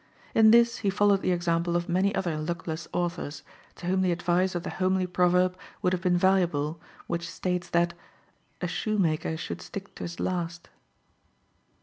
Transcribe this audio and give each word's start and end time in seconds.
In 0.33 0.49
this 0.49 0.79
he 0.79 0.89
followed 0.89 1.21
the 1.21 1.31
example 1.31 1.75
of 1.75 1.87
many 1.87 2.15
other 2.15 2.35
luckless 2.35 2.87
authors, 2.91 3.43
to 3.75 3.85
whom 3.85 4.01
the 4.01 4.11
advice 4.11 4.55
of 4.55 4.63
the 4.63 4.71
homely 4.71 5.05
proverb 5.05 5.55
would 5.83 5.93
have 5.93 6.01
been 6.01 6.17
valuable 6.17 6.81
which 7.05 7.29
states 7.29 7.69
that 7.69 7.93
"a 8.61 8.67
shoemaker 8.67 9.37
should 9.37 9.61
stick 9.61 9.93
to 9.93 10.03
his 10.05 10.19
last." 10.19 10.69